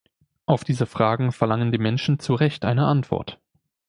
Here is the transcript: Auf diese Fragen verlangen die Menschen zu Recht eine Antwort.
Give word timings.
Auf 0.47 0.63
diese 0.63 0.87
Fragen 0.87 1.31
verlangen 1.31 1.71
die 1.71 1.77
Menschen 1.77 2.17
zu 2.17 2.33
Recht 2.33 2.65
eine 2.65 2.87
Antwort. 2.87 3.39